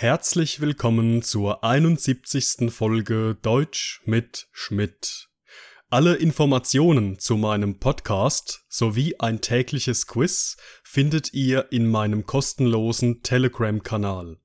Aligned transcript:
Herzlich 0.00 0.62
willkommen 0.62 1.20
zur 1.20 1.62
71. 1.62 2.72
Folge 2.72 3.36
Deutsch 3.42 4.00
mit 4.06 4.48
Schmidt. 4.50 5.28
Alle 5.90 6.14
Informationen 6.14 7.18
zu 7.18 7.36
meinem 7.36 7.78
Podcast 7.78 8.64
sowie 8.70 9.16
ein 9.18 9.42
tägliches 9.42 10.06
Quiz 10.06 10.56
findet 10.82 11.34
ihr 11.34 11.70
in 11.70 11.86
meinem 11.86 12.24
kostenlosen 12.24 13.20
Telegram-Kanal. 13.22 14.38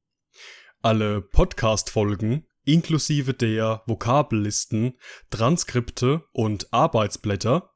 Alle 0.82 1.22
Podcast-Folgen 1.22 2.46
inklusive 2.66 3.34
der 3.34 3.82
Vokabellisten, 3.86 4.98
Transkripte 5.30 6.26
und 6.34 6.74
Arbeitsblätter 6.74 7.72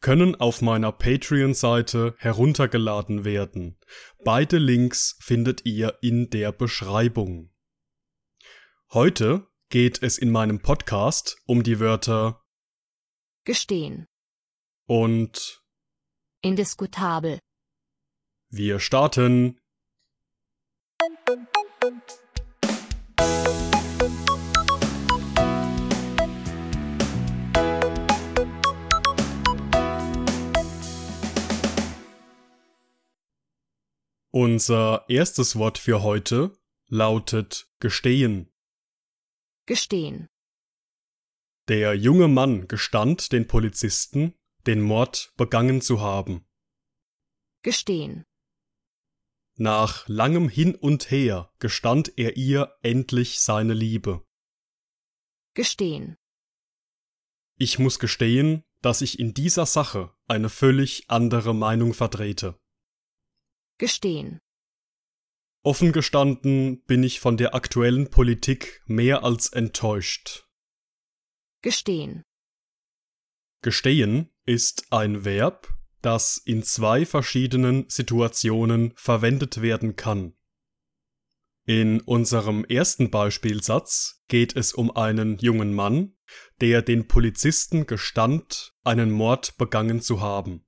können 0.00 0.34
auf 0.34 0.62
meiner 0.62 0.92
Patreon-Seite 0.92 2.14
heruntergeladen 2.18 3.24
werden. 3.24 3.78
Beide 4.24 4.58
Links 4.58 5.16
findet 5.20 5.64
ihr 5.64 5.98
in 6.02 6.30
der 6.30 6.52
Beschreibung. 6.52 7.52
Heute 8.92 9.46
geht 9.68 10.02
es 10.02 10.18
in 10.18 10.30
meinem 10.30 10.60
Podcast 10.60 11.36
um 11.46 11.62
die 11.62 11.80
Wörter 11.80 12.42
gestehen, 13.44 14.06
und 14.86 15.62
indiskutabel, 16.42 17.38
wir 18.50 18.80
starten. 18.80 19.58
Unser 34.34 35.04
erstes 35.08 35.56
Wort 35.56 35.76
für 35.76 36.02
heute 36.02 36.56
lautet 36.88 37.70
gestehen. 37.80 38.50
gestehen, 39.66 40.28
Der 41.68 41.94
junge 41.94 42.28
Mann 42.28 42.66
gestand 42.66 43.32
den 43.32 43.46
Polizisten, 43.46 44.34
den 44.66 44.80
Mord 44.80 45.32
begangen 45.36 45.82
zu 45.82 46.00
haben. 46.00 46.46
gestehen, 47.62 48.24
Nach 49.58 50.08
langem 50.08 50.48
Hin 50.48 50.74
und 50.76 51.10
Her 51.10 51.52
gestand 51.58 52.14
er 52.16 52.36
ihr 52.38 52.74
endlich 52.82 53.38
seine 53.40 53.74
Liebe. 53.74 54.24
gestehen, 55.54 56.16
Ich 57.58 57.78
muss 57.78 57.98
gestehen, 57.98 58.64
dass 58.80 59.02
ich 59.02 59.18
in 59.18 59.34
dieser 59.34 59.66
Sache 59.66 60.16
eine 60.26 60.48
völlig 60.48 61.04
andere 61.10 61.54
Meinung 61.54 61.92
vertrete. 61.92 62.58
Gestehen, 63.82 64.38
Offen 65.64 65.90
gestanden 65.90 66.84
bin 66.84 67.02
ich 67.02 67.18
von 67.18 67.36
der 67.36 67.52
aktuellen 67.52 68.10
Politik 68.10 68.80
mehr 68.86 69.24
als 69.24 69.48
enttäuscht. 69.48 70.46
gestehen, 71.62 72.22
Gestehen 73.60 74.30
ist 74.46 74.92
ein 74.92 75.24
Verb, 75.24 75.66
das 76.00 76.36
in 76.36 76.62
zwei 76.62 77.04
verschiedenen 77.04 77.88
Situationen 77.88 78.92
verwendet 78.94 79.62
werden 79.62 79.96
kann. 79.96 80.34
In 81.66 82.02
unserem 82.02 82.64
ersten 82.64 83.10
Beispielsatz 83.10 84.22
geht 84.28 84.54
es 84.54 84.72
um 84.72 84.96
einen 84.96 85.38
jungen 85.38 85.74
Mann, 85.74 86.16
der 86.60 86.82
den 86.82 87.08
Polizisten 87.08 87.88
gestand, 87.88 88.74
einen 88.84 89.10
Mord 89.10 89.58
begangen 89.58 90.00
zu 90.00 90.20
haben. 90.20 90.64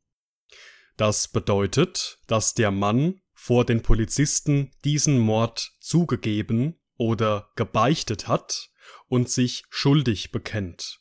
Das 0.96 1.28
bedeutet, 1.28 2.18
dass 2.26 2.54
der 2.54 2.70
Mann 2.70 3.20
vor 3.32 3.64
den 3.64 3.82
Polizisten 3.82 4.70
diesen 4.84 5.18
Mord 5.18 5.72
zugegeben 5.80 6.80
oder 6.96 7.50
gebeichtet 7.56 8.28
hat 8.28 8.70
und 9.08 9.28
sich 9.28 9.64
schuldig 9.70 10.30
bekennt. 10.30 11.00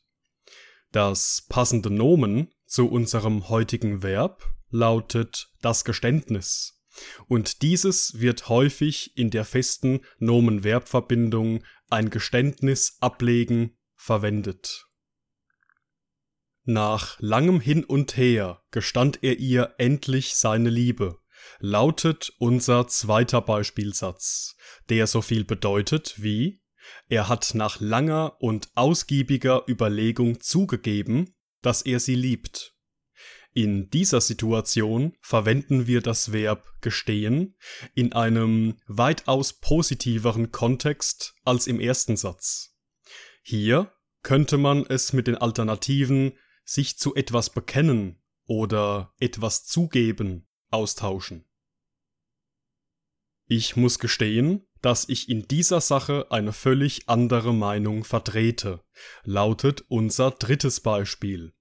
Das 0.91 1.45
passende 1.47 1.89
Nomen 1.89 2.54
zu 2.65 2.89
unserem 2.89 3.49
heutigen 3.49 4.04
Verb 4.04 4.43
lautet 4.70 5.52
das 5.61 5.86
Geständnis. 5.86 6.81
Und 7.27 7.61
dieses 7.61 8.20
wird 8.20 8.49
häufig 8.49 9.17
in 9.17 9.30
der 9.30 9.45
festen 9.45 10.02
Nomen-Verb-Verbindung 10.20 11.64
ein 11.89 12.10
Geständnis 12.10 12.98
ablegen 12.99 13.77
verwendet. 13.95 14.87
Nach 16.65 17.17
langem 17.19 17.59
Hin 17.59 17.83
und 17.83 18.15
Her 18.15 18.61
gestand 18.71 19.19
er 19.21 19.39
ihr 19.39 19.75
endlich 19.77 20.35
seine 20.35 20.69
Liebe, 20.69 21.19
lautet 21.59 22.33
unser 22.39 22.87
zweiter 22.87 23.41
Beispielsatz, 23.41 24.55
der 24.89 25.07
so 25.07 25.21
viel 25.21 25.43
bedeutet 25.43 26.15
wie 26.17 26.63
er 27.07 27.29
hat 27.29 27.53
nach 27.53 27.79
langer 27.79 28.41
und 28.41 28.69
ausgiebiger 28.75 29.63
Überlegung 29.67 30.39
zugegeben, 30.41 31.35
dass 31.61 31.81
er 31.81 31.99
sie 31.99 32.15
liebt. 32.15 32.75
In 33.53 33.89
dieser 33.89 34.19
Situation 34.19 35.15
verwenden 35.21 35.85
wir 35.85 36.01
das 36.01 36.31
Verb 36.33 36.65
gestehen 36.81 37.55
in 37.93 38.13
einem 38.13 38.80
weitaus 38.87 39.53
positiveren 39.53 40.51
Kontext 40.51 41.35
als 41.45 41.67
im 41.67 41.80
ersten 41.80 42.17
Satz. 42.17 42.75
Hier 43.43 43.93
könnte 44.23 44.57
man 44.57 44.85
es 44.87 45.13
mit 45.13 45.27
den 45.27 45.35
Alternativen 45.35 46.33
sich 46.65 46.97
zu 46.97 47.15
etwas 47.15 47.49
bekennen 47.49 48.21
oder 48.45 49.13
etwas 49.19 49.65
zugeben 49.65 50.47
austauschen. 50.69 51.45
Ich 53.47 53.75
muss 53.75 53.99
gestehen, 53.99 54.65
dass 54.81 55.07
ich 55.07 55.29
in 55.29 55.47
dieser 55.47 55.81
Sache 55.81 56.27
eine 56.29 56.53
völlig 56.53 57.07
andere 57.07 57.53
Meinung 57.53 58.03
vertrete, 58.03 58.83
lautet 59.23 59.85
unser 59.87 60.31
drittes 60.31 60.81
Beispiel. 60.81 61.53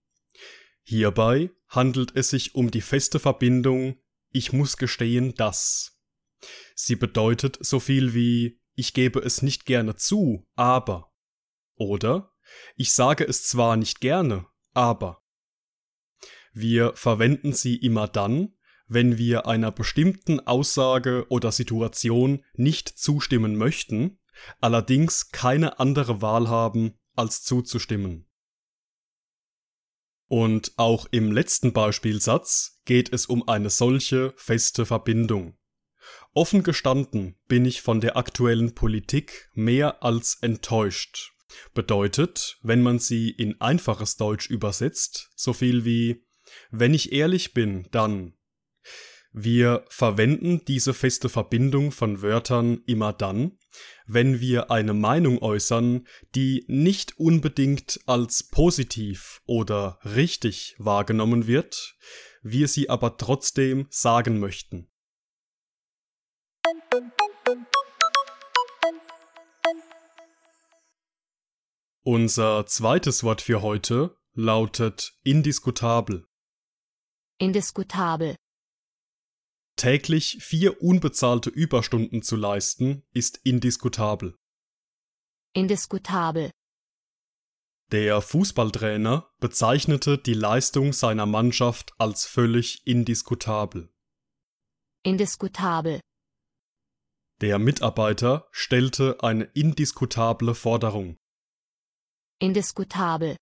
Hierbei 0.82 1.50
handelt 1.69 2.16
es 2.16 2.30
sich 2.30 2.54
um 2.54 2.70
die 2.70 2.80
feste 2.80 3.19
Verbindung 3.19 4.02
ich 4.32 4.52
muss 4.52 4.76
gestehen, 4.76 5.34
dass. 5.34 6.00
Sie 6.74 6.96
bedeutet 6.96 7.58
so 7.60 7.78
viel 7.78 8.14
wie 8.14 8.60
ich 8.74 8.94
gebe 8.94 9.20
es 9.20 9.42
nicht 9.42 9.66
gerne 9.66 9.94
zu, 9.96 10.48
aber. 10.56 11.12
Oder 11.76 12.34
ich 12.76 12.92
sage 12.92 13.24
es 13.24 13.46
zwar 13.46 13.76
nicht 13.76 14.00
gerne, 14.00 14.46
aber. 14.75 15.22
Wir 16.53 16.94
verwenden 16.94 17.53
sie 17.53 17.77
immer 17.77 18.09
dann, 18.09 18.55
wenn 18.87 19.16
wir 19.16 19.47
einer 19.47 19.72
bestimmten 19.72 20.41
Aussage 20.41 21.27
oder 21.28 21.50
Situation 21.50 22.44
nicht 22.55 22.88
zustimmen 22.88 23.56
möchten, 23.56 24.19
allerdings 24.61 25.31
keine 25.31 25.78
andere 25.78 26.21
Wahl 26.21 26.49
haben, 26.49 26.99
als 27.15 27.43
zuzustimmen. 27.43 28.28
Und 30.28 30.72
auch 30.77 31.06
im 31.11 31.31
letzten 31.31 31.72
Beispielsatz 31.72 32.81
geht 32.84 33.12
es 33.12 33.27
um 33.27 33.49
eine 33.49 33.71
solche 33.71 34.32
feste 34.37 34.87
Verbindung. 34.87 35.59
Offen 36.32 36.62
gestanden 36.62 37.38
bin 37.49 37.66
ich 37.66 37.82
von 37.82 38.00
der 38.00 38.16
aktuellen 38.16 38.75
Politik 38.75 39.50
mehr 39.53 40.03
als 40.03 40.38
enttäuscht. 40.41 41.31
Bedeutet, 41.74 42.58
wenn 42.62 42.82
man 42.82 42.98
sie 42.98 43.30
in 43.30 43.60
einfaches 43.60 44.16
Deutsch 44.16 44.48
übersetzt, 44.48 45.30
so 45.34 45.52
viel 45.52 45.84
wie 45.84 46.24
wenn 46.70 46.94
ich 46.94 47.12
ehrlich 47.12 47.54
bin, 47.54 47.88
dann 47.92 48.34
wir 49.34 49.86
verwenden 49.88 50.62
diese 50.66 50.92
feste 50.92 51.30
Verbindung 51.30 51.90
von 51.90 52.20
Wörtern 52.20 52.82
immer 52.86 53.14
dann, 53.14 53.58
wenn 54.06 54.40
wir 54.40 54.70
eine 54.70 54.92
Meinung 54.92 55.40
äußern, 55.40 56.06
die 56.34 56.66
nicht 56.68 57.18
unbedingt 57.18 58.00
als 58.04 58.50
positiv 58.50 59.40
oder 59.46 59.98
richtig 60.04 60.76
wahrgenommen 60.78 61.46
wird, 61.46 61.96
wir 62.42 62.69
sie 62.69 62.90
aber 62.90 63.16
trotzdem 63.16 63.86
sagen 63.88 64.38
möchten. 64.38 64.90
Unser 72.04 72.66
zweites 72.66 73.22
Wort 73.22 73.43
für 73.43 73.62
heute 73.62 74.16
lautet 74.34 75.12
indiskutabel. 75.22 76.26
indiskutabel, 77.38 78.34
Täglich 79.76 80.38
vier 80.40 80.82
unbezahlte 80.82 81.49
Überstunden 81.50 82.22
zu 82.22 82.37
leisten, 82.37 83.04
ist 83.12 83.38
indiskutabel. 83.44 84.37
indiskutabel, 85.54 86.50
Der 87.93 88.20
Fußballtrainer 88.20 89.31
bezeichnete 89.38 90.19
die 90.19 90.34
Leistung 90.34 90.93
seiner 90.93 91.26
Mannschaft 91.26 91.93
als 91.98 92.26
völlig 92.26 92.84
indiskutabel. 92.87 93.93
indiskutabel, 95.05 96.00
Der 97.40 97.58
Mitarbeiter 97.60 98.48
stellte 98.50 99.19
eine 99.22 99.44
indiskutable 99.44 100.55
Forderung. 100.56 101.16
Indiskutabel, 102.43 103.37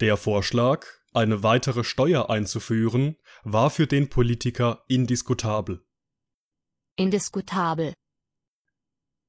Der 0.00 0.16
Vorschlag, 0.16 0.86
eine 1.12 1.42
weitere 1.42 1.84
Steuer 1.84 2.30
einzuführen, 2.30 3.16
war 3.44 3.68
für 3.68 3.86
den 3.86 4.08
Politiker 4.08 4.84
indiskutabel. 4.88 5.84
indiskutabel, 6.96 7.92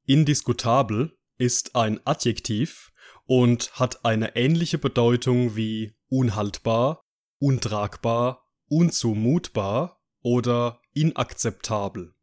Indiskutabel 0.06 1.18
ist 1.38 1.76
ein 1.76 2.00
Adjektiv 2.06 2.94
und 3.26 3.74
hat 3.74 4.06
eine 4.06 4.38
ähnliche 4.38 4.78
Bedeutung 4.78 5.58
wie 5.58 5.98
unhaltbar, 6.08 7.02
untragbar, 7.40 8.48
unzumutbar 8.70 10.02
oder 10.22 10.82
inakzeptabel. 10.94 12.16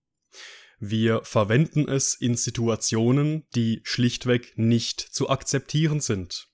Wir 0.78 1.25
verwenden 1.25 1.88
es 1.88 2.14
in 2.14 2.37
Situationen, 2.37 3.46
die 3.55 3.81
schlichtweg 3.84 4.52
nicht 4.56 5.00
zu 5.00 5.31
akzeptieren 5.31 6.00
sind. 6.00 6.49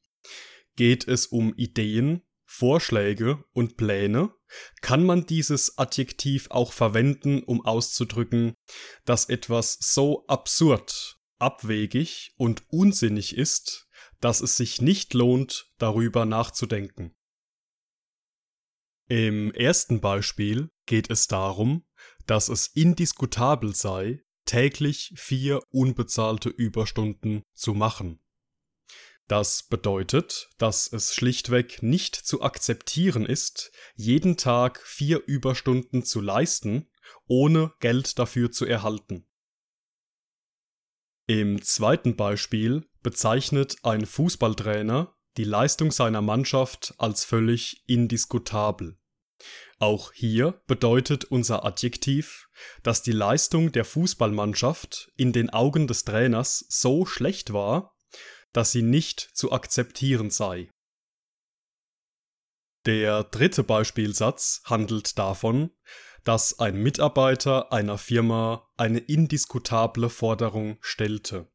Geht 0.76 1.08
es 1.08 1.26
um 1.26 1.54
Ideen, 1.54 2.22
Vorschläge 2.44 3.44
und 3.52 3.76
Pläne, 3.76 4.30
kann 4.80 5.04
man 5.04 5.26
dieses 5.26 5.78
Adjektiv 5.78 6.50
auch 6.50 6.72
verwenden, 6.72 7.42
um 7.42 7.64
auszudrücken, 7.64 8.54
dass 9.04 9.28
etwas 9.28 9.78
so 9.80 10.26
absurd, 10.26 11.18
abwegig 11.38 12.34
und 12.36 12.62
unsinnig 12.68 13.36
ist, 13.36 13.88
dass 14.20 14.40
es 14.40 14.56
sich 14.56 14.80
nicht 14.80 15.14
lohnt, 15.14 15.72
darüber 15.78 16.26
nachzudenken. 16.26 17.14
Im 19.08 19.52
ersten 19.52 20.00
Beispiel 20.00 20.70
geht 20.86 21.10
es 21.10 21.26
darum, 21.26 21.84
dass 22.26 22.48
es 22.48 22.66
indiskutabel 22.68 23.74
sei, 23.74 24.22
täglich 24.44 25.12
vier 25.16 25.60
unbezahlte 25.70 26.48
Überstunden 26.48 27.42
zu 27.54 27.74
machen. 27.74 28.20
Das 29.28 29.62
bedeutet, 29.62 30.50
dass 30.58 30.92
es 30.92 31.14
schlichtweg 31.14 31.82
nicht 31.82 32.16
zu 32.16 32.42
akzeptieren 32.42 33.24
ist, 33.24 33.72
jeden 33.94 34.36
Tag 34.36 34.80
vier 34.84 35.22
Überstunden 35.26 36.04
zu 36.04 36.20
leisten, 36.20 36.90
ohne 37.26 37.72
Geld 37.80 38.18
dafür 38.18 38.50
zu 38.50 38.66
erhalten. 38.66 39.26
Im 41.26 41.62
zweiten 41.62 42.16
Beispiel 42.16 42.86
bezeichnet 43.02 43.76
ein 43.84 44.06
Fußballtrainer 44.06 45.16
die 45.38 45.44
Leistung 45.44 45.92
seiner 45.92 46.20
Mannschaft 46.20 46.94
als 46.98 47.24
völlig 47.24 47.84
indiskutabel. 47.86 48.98
Auch 49.78 50.12
hier 50.12 50.60
bedeutet 50.66 51.24
unser 51.24 51.64
Adjektiv, 51.64 52.48
dass 52.82 53.02
die 53.02 53.12
Leistung 53.12 53.72
der 53.72 53.84
Fußballmannschaft 53.84 55.10
in 55.16 55.32
den 55.32 55.50
Augen 55.50 55.86
des 55.86 56.04
Trainers 56.04 56.64
so 56.68 57.06
schlecht 57.06 57.52
war, 57.52 57.96
dass 58.52 58.72
sie 58.72 58.82
nicht 58.82 59.20
zu 59.34 59.52
akzeptieren 59.52 60.30
sei. 60.30 60.70
Der 62.86 63.24
dritte 63.24 63.62
Beispielsatz 63.62 64.62
handelt 64.64 65.18
davon, 65.18 65.70
dass 66.24 66.58
ein 66.58 66.76
Mitarbeiter 66.76 67.72
einer 67.72 67.98
Firma 67.98 68.68
eine 68.76 68.98
indiskutable 68.98 70.08
Forderung 70.08 70.78
stellte. 70.80 71.48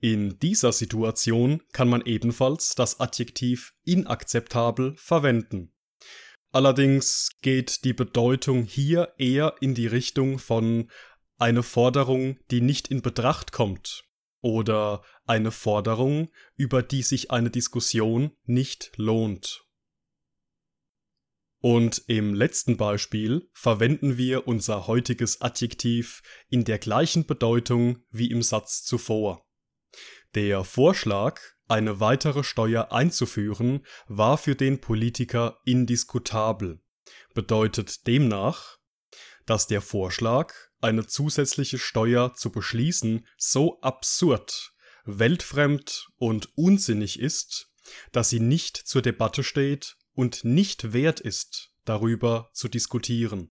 In 0.00 0.38
dieser 0.38 0.72
Situation 0.72 1.62
kann 1.72 1.88
man 1.88 2.02
ebenfalls 2.02 2.74
das 2.74 3.00
Adjektiv 3.00 3.74
inakzeptabel 3.84 4.96
verwenden. 4.96 5.72
Allerdings 6.58 7.30
geht 7.40 7.84
die 7.84 7.92
Bedeutung 7.92 8.64
hier 8.64 9.14
eher 9.16 9.54
in 9.60 9.76
die 9.76 9.86
Richtung 9.86 10.40
von 10.40 10.90
eine 11.36 11.62
Forderung, 11.62 12.36
die 12.50 12.60
nicht 12.60 12.88
in 12.88 13.00
Betracht 13.00 13.52
kommt 13.52 14.02
oder 14.40 15.04
eine 15.24 15.52
Forderung, 15.52 16.32
über 16.56 16.82
die 16.82 17.02
sich 17.02 17.30
eine 17.30 17.50
Diskussion 17.50 18.32
nicht 18.42 18.90
lohnt. 18.96 19.68
Und 21.60 22.02
im 22.08 22.34
letzten 22.34 22.76
Beispiel 22.76 23.48
verwenden 23.52 24.18
wir 24.18 24.48
unser 24.48 24.88
heutiges 24.88 25.40
Adjektiv 25.40 26.22
in 26.48 26.64
der 26.64 26.80
gleichen 26.80 27.24
Bedeutung 27.24 28.02
wie 28.10 28.32
im 28.32 28.42
Satz 28.42 28.82
zuvor. 28.82 29.46
Der 30.34 30.64
Vorschlag, 30.64 31.40
eine 31.68 32.00
weitere 32.00 32.44
Steuer 32.44 32.92
einzuführen, 32.92 33.84
war 34.06 34.38
für 34.38 34.54
den 34.54 34.80
Politiker 34.80 35.60
indiskutabel, 35.64 36.80
bedeutet 37.34 38.06
demnach, 38.06 38.78
dass 39.46 39.66
der 39.66 39.80
Vorschlag, 39.80 40.54
eine 40.80 41.06
zusätzliche 41.06 41.78
Steuer 41.78 42.34
zu 42.34 42.50
beschließen, 42.50 43.26
so 43.36 43.80
absurd, 43.80 44.72
weltfremd 45.04 46.08
und 46.16 46.56
unsinnig 46.56 47.18
ist, 47.18 47.70
dass 48.12 48.30
sie 48.30 48.40
nicht 48.40 48.76
zur 48.76 49.02
Debatte 49.02 49.42
steht 49.42 49.96
und 50.12 50.44
nicht 50.44 50.92
wert 50.92 51.20
ist, 51.20 51.72
darüber 51.84 52.50
zu 52.52 52.68
diskutieren. 52.68 53.50